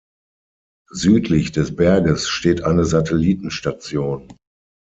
Südlich 0.89 1.51
des 1.51 1.75
Berges 1.75 2.27
steht 2.27 2.63
eine 2.63 2.85
Satellitenstation. 2.85 4.33